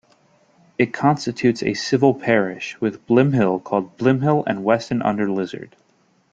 [0.79, 5.75] It constitutes a civil parish with Blymhill, called Blymhill and Weston-under-Lizard.